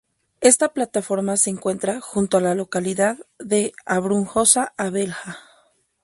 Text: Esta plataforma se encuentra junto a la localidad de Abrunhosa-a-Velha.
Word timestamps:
Esta 0.39 0.73
plataforma 0.73 1.37
se 1.37 1.51
encuentra 1.51 2.01
junto 2.01 2.37
a 2.37 2.41
la 2.41 2.55
localidad 2.55 3.17
de 3.37 3.71
Abrunhosa-a-Velha. 3.85 5.37